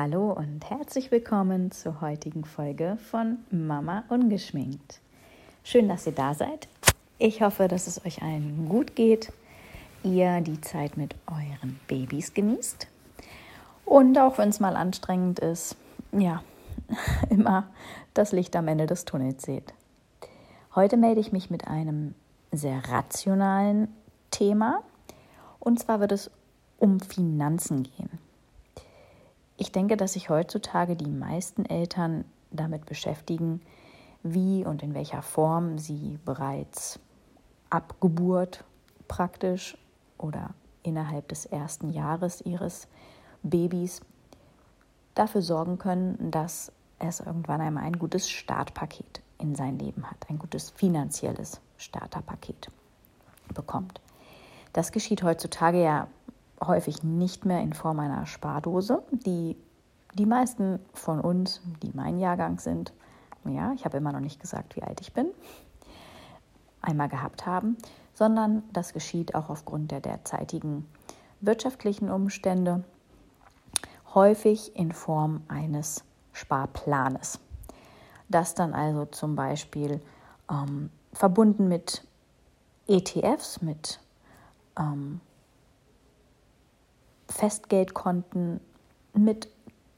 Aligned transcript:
Hallo 0.00 0.30
und 0.30 0.70
herzlich 0.70 1.10
willkommen 1.10 1.72
zur 1.72 2.00
heutigen 2.00 2.44
Folge 2.44 2.98
von 3.10 3.38
Mama 3.50 4.04
Ungeschminkt. 4.08 5.00
Schön, 5.64 5.88
dass 5.88 6.06
ihr 6.06 6.12
da 6.12 6.34
seid. 6.34 6.68
Ich 7.18 7.42
hoffe, 7.42 7.66
dass 7.66 7.88
es 7.88 8.06
euch 8.06 8.22
allen 8.22 8.68
gut 8.68 8.94
geht, 8.94 9.32
ihr 10.04 10.40
die 10.40 10.60
Zeit 10.60 10.96
mit 10.96 11.16
euren 11.26 11.80
Babys 11.88 12.32
genießt 12.32 12.86
und 13.86 14.16
auch 14.20 14.38
wenn 14.38 14.50
es 14.50 14.60
mal 14.60 14.76
anstrengend 14.76 15.40
ist, 15.40 15.74
ja, 16.12 16.44
immer 17.28 17.66
das 18.14 18.30
Licht 18.30 18.54
am 18.54 18.68
Ende 18.68 18.86
des 18.86 19.04
Tunnels 19.04 19.42
seht. 19.42 19.74
Heute 20.76 20.96
melde 20.96 21.20
ich 21.20 21.32
mich 21.32 21.50
mit 21.50 21.66
einem 21.66 22.14
sehr 22.52 22.88
rationalen 22.88 23.88
Thema 24.30 24.84
und 25.58 25.80
zwar 25.80 25.98
wird 25.98 26.12
es 26.12 26.30
um 26.78 27.00
Finanzen 27.00 27.82
gehen. 27.82 28.27
Ich 29.60 29.72
denke, 29.72 29.96
dass 29.96 30.12
sich 30.12 30.30
heutzutage 30.30 30.94
die 30.94 31.10
meisten 31.10 31.64
Eltern 31.64 32.24
damit 32.52 32.86
beschäftigen, 32.86 33.60
wie 34.22 34.64
und 34.64 34.84
in 34.84 34.94
welcher 34.94 35.20
Form 35.20 35.78
sie 35.78 36.18
bereits 36.24 37.00
ab 37.68 37.96
Geburt 38.00 38.64
praktisch 39.08 39.76
oder 40.16 40.54
innerhalb 40.84 41.26
des 41.28 41.44
ersten 41.44 41.90
Jahres 41.90 42.40
ihres 42.40 42.86
Babys 43.42 44.00
dafür 45.16 45.42
sorgen 45.42 45.78
können, 45.78 46.30
dass 46.30 46.70
es 47.00 47.18
irgendwann 47.18 47.60
einmal 47.60 47.82
ein 47.82 47.98
gutes 47.98 48.30
Startpaket 48.30 49.22
in 49.38 49.56
sein 49.56 49.76
Leben 49.78 50.08
hat, 50.08 50.18
ein 50.28 50.38
gutes 50.38 50.70
finanzielles 50.70 51.60
Starterpaket 51.78 52.68
bekommt. 53.54 54.00
Das 54.72 54.92
geschieht 54.92 55.24
heutzutage 55.24 55.82
ja 55.82 56.06
häufig 56.64 57.02
nicht 57.02 57.44
mehr 57.44 57.60
in 57.60 57.72
Form 57.72 58.00
einer 58.00 58.26
Spardose, 58.26 59.02
die 59.10 59.56
die 60.14 60.26
meisten 60.26 60.80
von 60.94 61.20
uns, 61.20 61.60
die 61.82 61.92
mein 61.94 62.18
Jahrgang 62.18 62.58
sind, 62.58 62.92
ja, 63.44 63.72
ich 63.72 63.84
habe 63.84 63.98
immer 63.98 64.12
noch 64.12 64.20
nicht 64.20 64.40
gesagt, 64.40 64.76
wie 64.76 64.82
alt 64.82 65.00
ich 65.00 65.12
bin, 65.12 65.28
einmal 66.80 67.08
gehabt 67.08 67.46
haben, 67.46 67.76
sondern 68.14 68.62
das 68.72 68.92
geschieht 68.92 69.34
auch 69.34 69.48
aufgrund 69.48 69.90
der 69.90 70.00
derzeitigen 70.00 70.88
wirtschaftlichen 71.40 72.10
Umstände, 72.10 72.84
häufig 74.14 74.74
in 74.74 74.92
Form 74.92 75.42
eines 75.48 76.04
Sparplanes. 76.32 77.38
Das 78.28 78.54
dann 78.54 78.74
also 78.74 79.04
zum 79.06 79.36
Beispiel 79.36 80.00
ähm, 80.50 80.90
verbunden 81.12 81.68
mit 81.68 82.04
ETFs, 82.86 83.62
mit 83.62 84.00
ähm, 84.78 85.20
Festgeldkonten 87.28 88.60
mit 89.14 89.48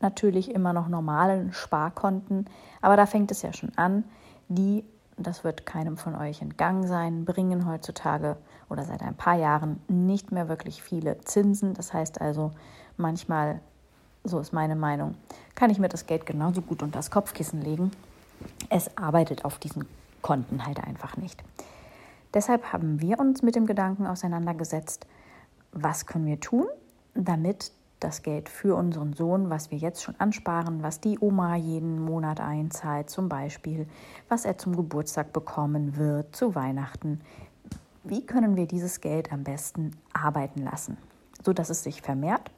natürlich 0.00 0.50
immer 0.50 0.72
noch 0.72 0.88
normalen 0.88 1.52
Sparkonten. 1.52 2.46
Aber 2.80 2.96
da 2.96 3.06
fängt 3.06 3.30
es 3.30 3.42
ja 3.42 3.52
schon 3.52 3.72
an. 3.76 4.04
Die, 4.48 4.84
das 5.16 5.44
wird 5.44 5.64
keinem 5.64 5.96
von 5.96 6.14
euch 6.14 6.42
entgangen 6.42 6.86
sein, 6.86 7.24
bringen 7.24 7.66
heutzutage 7.66 8.36
oder 8.68 8.84
seit 8.84 9.02
ein 9.02 9.14
paar 9.14 9.36
Jahren 9.36 9.80
nicht 9.88 10.32
mehr 10.32 10.48
wirklich 10.48 10.82
viele 10.82 11.20
Zinsen. 11.20 11.74
Das 11.74 11.92
heißt 11.92 12.20
also, 12.20 12.50
manchmal, 12.96 13.60
so 14.24 14.40
ist 14.40 14.52
meine 14.52 14.76
Meinung, 14.76 15.14
kann 15.54 15.70
ich 15.70 15.78
mir 15.78 15.88
das 15.88 16.06
Geld 16.06 16.26
genauso 16.26 16.60
gut 16.60 16.82
unter 16.82 16.98
das 16.98 17.10
Kopfkissen 17.10 17.62
legen. 17.62 17.92
Es 18.68 18.96
arbeitet 18.98 19.44
auf 19.44 19.58
diesen 19.58 19.86
Konten 20.20 20.66
halt 20.66 20.82
einfach 20.82 21.16
nicht. 21.16 21.42
Deshalb 22.34 22.72
haben 22.72 23.00
wir 23.00 23.18
uns 23.20 23.42
mit 23.42 23.54
dem 23.54 23.66
Gedanken 23.66 24.06
auseinandergesetzt, 24.06 25.06
was 25.72 26.06
können 26.06 26.26
wir 26.26 26.40
tun, 26.40 26.66
damit 27.14 27.72
das 28.00 28.22
Geld 28.22 28.48
für 28.48 28.74
unseren 28.74 29.12
Sohn, 29.12 29.48
was 29.48 29.70
wir 29.70 29.78
jetzt 29.78 30.02
schon 30.02 30.16
ansparen, 30.18 30.82
was 30.82 31.00
die 31.00 31.18
Oma 31.20 31.56
jeden 31.56 32.00
Monat 32.00 32.40
einzahlt, 32.40 33.10
zum 33.10 33.28
Beispiel, 33.28 33.86
was 34.28 34.44
er 34.44 34.58
zum 34.58 34.76
Geburtstag 34.76 35.32
bekommen 35.32 35.96
wird, 35.96 36.34
zu 36.34 36.54
Weihnachten, 36.54 37.20
wie 38.04 38.26
können 38.26 38.56
wir 38.56 38.66
dieses 38.66 39.00
Geld 39.00 39.32
am 39.32 39.44
besten 39.44 39.92
arbeiten 40.12 40.62
lassen, 40.62 40.98
sodass 41.44 41.70
es 41.70 41.84
sich 41.84 42.02
vermehrt 42.02 42.50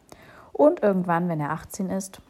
und 0.52 0.82
irgendwann, 0.82 1.28
wenn 1.28 1.40
er 1.40 1.50
18 1.50 1.90
ist, 1.90 2.20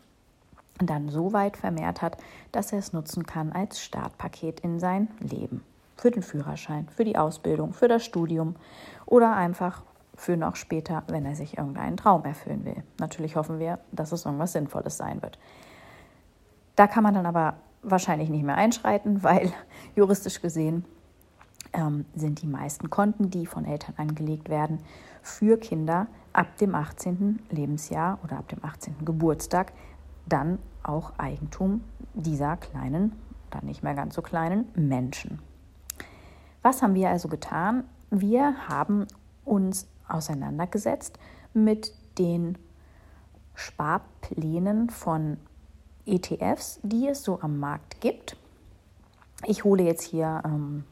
dann 0.78 1.08
so 1.08 1.32
weit 1.32 1.56
vermehrt 1.56 2.02
hat, 2.02 2.16
dass 2.50 2.72
er 2.72 2.80
es 2.80 2.92
nutzen 2.92 3.26
kann 3.26 3.52
als 3.52 3.80
Startpaket 3.80 4.60
in 4.60 4.80
sein 4.80 5.08
Leben. 5.20 5.62
Für 5.96 6.10
den 6.10 6.22
Führerschein, 6.22 6.88
für 6.88 7.04
die 7.04 7.16
Ausbildung, 7.16 7.72
für 7.72 7.86
das 7.86 8.04
Studium 8.04 8.56
oder 9.06 9.36
einfach 9.36 9.82
für 10.24 10.36
noch 10.38 10.56
später, 10.56 11.02
wenn 11.08 11.26
er 11.26 11.34
sich 11.34 11.58
irgendeinen 11.58 11.98
Traum 11.98 12.24
erfüllen 12.24 12.64
will. 12.64 12.82
Natürlich 12.98 13.36
hoffen 13.36 13.58
wir, 13.58 13.78
dass 13.92 14.10
es 14.10 14.24
irgendwas 14.24 14.52
Sinnvolles 14.52 14.96
sein 14.96 15.20
wird. 15.20 15.38
Da 16.76 16.86
kann 16.86 17.02
man 17.02 17.12
dann 17.12 17.26
aber 17.26 17.56
wahrscheinlich 17.82 18.30
nicht 18.30 18.42
mehr 18.42 18.56
einschreiten, 18.56 19.22
weil 19.22 19.52
juristisch 19.94 20.40
gesehen 20.40 20.86
ähm, 21.74 22.06
sind 22.14 22.40
die 22.40 22.46
meisten 22.46 22.88
Konten, 22.88 23.30
die 23.30 23.44
von 23.44 23.66
Eltern 23.66 23.94
angelegt 23.98 24.48
werden, 24.48 24.80
für 25.22 25.58
Kinder 25.58 26.06
ab 26.32 26.56
dem 26.56 26.74
18. 26.74 27.40
Lebensjahr 27.50 28.18
oder 28.24 28.38
ab 28.38 28.48
dem 28.48 28.64
18. 28.64 29.04
Geburtstag 29.04 29.72
dann 30.26 30.58
auch 30.82 31.12
Eigentum 31.18 31.82
dieser 32.14 32.56
kleinen, 32.56 33.12
dann 33.50 33.66
nicht 33.66 33.82
mehr 33.82 33.94
ganz 33.94 34.14
so 34.14 34.22
kleinen 34.22 34.68
Menschen. 34.74 35.38
Was 36.62 36.82
haben 36.82 36.94
wir 36.94 37.10
also 37.10 37.28
getan? 37.28 37.84
Wir 38.10 38.68
haben 38.68 39.06
uns 39.44 39.86
auseinandergesetzt 40.08 41.18
mit 41.52 41.92
den 42.18 42.58
Sparplänen 43.54 44.90
von 44.90 45.38
ETFs, 46.06 46.80
die 46.82 47.08
es 47.08 47.22
so 47.22 47.40
am 47.40 47.58
Markt 47.58 48.00
gibt. 48.00 48.36
Ich 49.46 49.64
hole 49.64 49.82
jetzt 49.82 50.02
hier 50.02 50.42
ähm, 50.44 50.84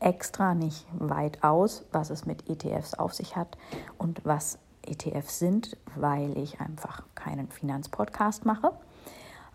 extra 0.00 0.54
nicht 0.54 0.86
weit 0.98 1.42
aus, 1.42 1.84
was 1.92 2.10
es 2.10 2.26
mit 2.26 2.48
ETFs 2.48 2.94
auf 2.94 3.14
sich 3.14 3.36
hat 3.36 3.56
und 3.98 4.24
was 4.24 4.58
ETFs 4.86 5.38
sind, 5.38 5.76
weil 5.94 6.36
ich 6.36 6.60
einfach 6.60 7.04
keinen 7.14 7.48
Finanzpodcast 7.48 8.44
mache. 8.44 8.72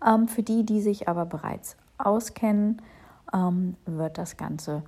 Ähm, 0.06 0.28
für 0.28 0.42
die, 0.42 0.64
die 0.64 0.80
sich 0.80 1.08
aber 1.08 1.26
bereits 1.26 1.76
auskennen, 1.98 2.80
ähm, 3.32 3.76
wird 3.84 4.18
das 4.18 4.36
Ganze 4.36 4.82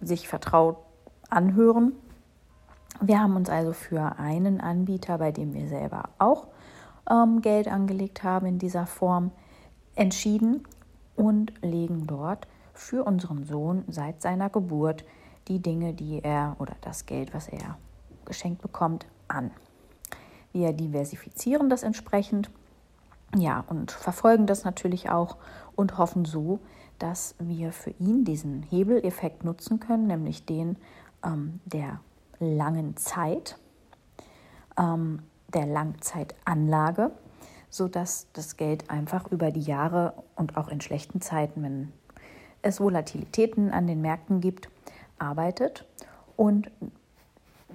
sich 0.00 0.28
vertraut 0.28 0.78
anhören. 1.28 1.92
Wir 3.00 3.20
haben 3.20 3.36
uns 3.36 3.48
also 3.48 3.72
für 3.72 4.18
einen 4.18 4.60
Anbieter, 4.60 5.18
bei 5.18 5.30
dem 5.30 5.54
wir 5.54 5.68
selber 5.68 6.10
auch 6.18 6.48
ähm, 7.08 7.42
Geld 7.42 7.68
angelegt 7.68 8.24
haben 8.24 8.46
in 8.46 8.58
dieser 8.58 8.86
Form, 8.86 9.30
entschieden 9.94 10.64
und 11.16 11.52
legen 11.62 12.06
dort 12.06 12.48
für 12.74 13.04
unseren 13.04 13.44
Sohn 13.44 13.84
seit 13.88 14.22
seiner 14.22 14.50
Geburt 14.50 15.04
die 15.48 15.60
Dinge, 15.60 15.94
die 15.94 16.22
er 16.22 16.56
oder 16.58 16.74
das 16.80 17.06
Geld, 17.06 17.34
was 17.34 17.48
er 17.48 17.78
geschenkt 18.24 18.62
bekommt, 18.62 19.06
an. 19.28 19.50
Wir 20.52 20.72
diversifizieren 20.72 21.70
das 21.70 21.82
entsprechend, 21.82 22.50
ja, 23.36 23.64
und 23.68 23.92
verfolgen 23.92 24.46
das 24.46 24.64
natürlich 24.64 25.10
auch 25.10 25.36
und 25.76 25.98
hoffen 25.98 26.24
so, 26.24 26.60
dass 26.98 27.34
wir 27.38 27.72
für 27.72 27.90
ihn 27.90 28.24
diesen 28.24 28.62
Hebeleffekt 28.62 29.44
nutzen 29.44 29.78
können, 29.78 30.06
nämlich 30.06 30.46
den 30.46 30.76
ähm, 31.24 31.60
der 31.64 32.00
langen 32.40 32.96
Zeit, 32.96 33.58
ähm, 34.78 35.22
der 35.52 35.66
Langzeitanlage, 35.66 37.10
sodass 37.70 38.26
das 38.32 38.56
Geld 38.56 38.90
einfach 38.90 39.30
über 39.30 39.50
die 39.50 39.62
Jahre 39.62 40.14
und 40.36 40.56
auch 40.56 40.68
in 40.68 40.80
schlechten 40.80 41.20
Zeiten, 41.20 41.62
wenn 41.62 41.92
es 42.62 42.80
Volatilitäten 42.80 43.70
an 43.70 43.86
den 43.86 44.00
Märkten 44.00 44.40
gibt, 44.40 44.68
arbeitet 45.18 45.86
und 46.36 46.70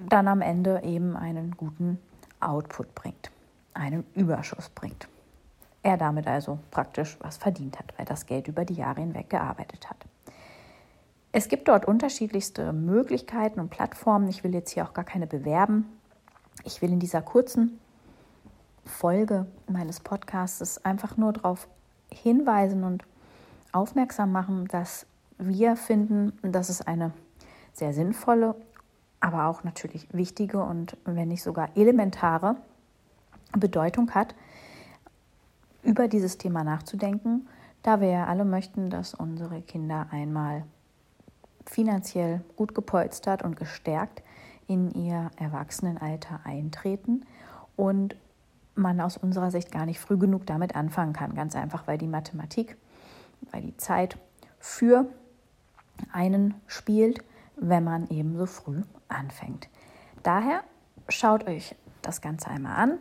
dann 0.08 0.28
am 0.28 0.40
Ende 0.40 0.82
eben 0.82 1.16
einen 1.16 1.52
guten 1.52 1.98
Output 2.40 2.94
bringt, 2.94 3.30
einen 3.72 4.04
Überschuss 4.14 4.68
bringt. 4.68 5.08
Er 5.82 5.96
damit 5.96 6.26
also 6.26 6.58
praktisch 6.70 7.16
was 7.20 7.36
verdient 7.36 7.78
hat, 7.78 7.92
weil 7.96 8.06
das 8.06 8.26
Geld 8.26 8.48
über 8.48 8.64
die 8.64 8.74
Jahre 8.74 9.00
hinweg 9.00 9.30
gearbeitet 9.30 9.88
hat. 9.88 10.04
Es 11.36 11.48
gibt 11.48 11.66
dort 11.66 11.84
unterschiedlichste 11.84 12.72
Möglichkeiten 12.72 13.58
und 13.58 13.68
Plattformen. 13.68 14.28
Ich 14.28 14.44
will 14.44 14.54
jetzt 14.54 14.70
hier 14.70 14.84
auch 14.84 14.94
gar 14.94 15.04
keine 15.04 15.26
bewerben. 15.26 15.84
Ich 16.62 16.80
will 16.80 16.92
in 16.92 17.00
dieser 17.00 17.22
kurzen 17.22 17.80
Folge 18.84 19.44
meines 19.66 19.98
Podcasts 19.98 20.84
einfach 20.84 21.16
nur 21.16 21.32
darauf 21.32 21.66
hinweisen 22.08 22.84
und 22.84 23.02
aufmerksam 23.72 24.30
machen, 24.30 24.68
dass 24.68 25.06
wir 25.36 25.74
finden, 25.74 26.38
dass 26.42 26.68
es 26.68 26.82
eine 26.82 27.10
sehr 27.72 27.92
sinnvolle, 27.92 28.54
aber 29.18 29.46
auch 29.46 29.64
natürlich 29.64 30.06
wichtige 30.12 30.62
und 30.62 30.96
wenn 31.04 31.26
nicht 31.26 31.42
sogar 31.42 31.76
elementare 31.76 32.54
Bedeutung 33.58 34.12
hat, 34.12 34.36
über 35.82 36.06
dieses 36.06 36.38
Thema 36.38 36.62
nachzudenken, 36.62 37.48
da 37.82 38.00
wir 38.00 38.08
ja 38.08 38.26
alle 38.26 38.44
möchten, 38.44 38.88
dass 38.88 39.14
unsere 39.14 39.62
Kinder 39.62 40.06
einmal 40.12 40.62
finanziell 41.66 42.42
gut 42.56 42.74
gepolstert 42.74 43.42
und 43.42 43.56
gestärkt 43.56 44.22
in 44.66 44.90
ihr 44.92 45.30
Erwachsenenalter 45.36 46.40
eintreten 46.44 47.24
und 47.76 48.16
man 48.74 49.00
aus 49.00 49.16
unserer 49.16 49.50
Sicht 49.50 49.70
gar 49.70 49.86
nicht 49.86 50.00
früh 50.00 50.16
genug 50.16 50.46
damit 50.46 50.74
anfangen 50.74 51.12
kann. 51.12 51.34
Ganz 51.34 51.54
einfach, 51.54 51.86
weil 51.86 51.98
die 51.98 52.08
Mathematik, 52.08 52.76
weil 53.52 53.62
die 53.62 53.76
Zeit 53.76 54.18
für 54.58 55.06
einen 56.12 56.54
spielt, 56.66 57.22
wenn 57.56 57.84
man 57.84 58.08
eben 58.08 58.36
so 58.36 58.46
früh 58.46 58.82
anfängt. 59.08 59.68
Daher 60.22 60.62
schaut 61.08 61.46
euch 61.46 61.76
das 62.02 62.20
Ganze 62.20 62.48
einmal 62.48 62.76
an, 62.76 62.98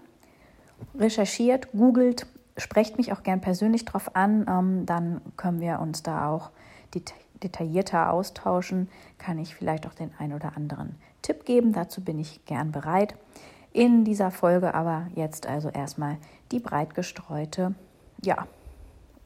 recherchiert, 0.95 1.71
googelt, 1.71 2.27
sprecht 2.57 2.97
mich 2.97 3.13
auch 3.13 3.23
gern 3.23 3.41
persönlich 3.41 3.85
drauf 3.85 4.15
an, 4.15 4.45
ähm, 4.47 4.85
dann 4.85 5.21
können 5.37 5.59
wir 5.59 5.79
uns 5.79 6.03
da 6.03 6.29
auch 6.29 6.51
det 6.93 7.13
detaillierter 7.41 8.11
austauschen, 8.11 8.89
kann 9.17 9.39
ich 9.39 9.55
vielleicht 9.55 9.87
auch 9.87 9.93
den 9.93 10.11
ein 10.17 10.33
oder 10.33 10.55
anderen 10.55 10.95
Tipp 11.21 11.45
geben, 11.45 11.73
dazu 11.73 12.01
bin 12.01 12.19
ich 12.19 12.45
gern 12.45 12.71
bereit. 12.71 13.15
In 13.71 14.05
dieser 14.05 14.29
Folge 14.29 14.75
aber 14.75 15.07
jetzt 15.15 15.47
also 15.47 15.69
erstmal 15.69 16.17
die 16.51 16.59
breit 16.59 16.93
gestreute 16.93 17.73
ja, 18.21 18.47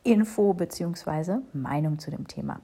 Info 0.03 0.53
bzw. 0.53 1.39
Meinung 1.53 1.99
zu 1.99 2.11
dem 2.11 2.27
Thema. 2.27 2.61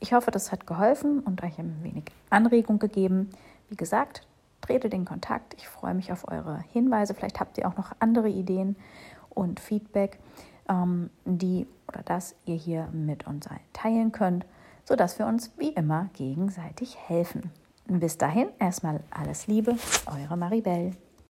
Ich 0.00 0.12
hoffe, 0.12 0.30
das 0.30 0.50
hat 0.50 0.66
geholfen 0.66 1.20
und 1.20 1.42
euch 1.44 1.58
ein 1.58 1.78
wenig 1.82 2.04
Anregung 2.30 2.78
gegeben. 2.78 3.30
Wie 3.68 3.76
gesagt, 3.76 4.26
trete 4.60 4.88
den 4.88 5.04
Kontakt. 5.04 5.54
Ich 5.54 5.68
freue 5.68 5.94
mich 5.94 6.10
auf 6.10 6.26
eure 6.28 6.64
Hinweise. 6.72 7.14
Vielleicht 7.14 7.38
habt 7.38 7.58
ihr 7.58 7.68
auch 7.68 7.76
noch 7.76 7.92
andere 8.00 8.28
Ideen 8.28 8.76
und 9.28 9.60
Feedback, 9.60 10.18
ähm, 10.68 11.10
die 11.24 11.66
oder 11.86 12.02
das 12.02 12.34
ihr 12.44 12.56
hier 12.56 12.88
mit 12.92 13.26
uns 13.26 13.48
teilen 13.72 14.10
könnt, 14.10 14.46
sodass 14.90 15.20
wir 15.20 15.26
uns 15.26 15.52
wie 15.56 15.68
immer 15.68 16.10
gegenseitig 16.14 16.98
helfen. 17.06 17.52
Bis 17.86 18.18
dahin 18.18 18.48
erstmal 18.58 19.00
alles 19.10 19.46
Liebe, 19.46 19.76
eure 20.06 20.36
Maribel. 20.36 20.90